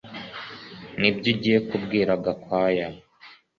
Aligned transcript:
Nibyo 0.99 1.27
ugiye 1.33 1.57
kubwira 1.69 2.11
Gakwaya 2.23 2.87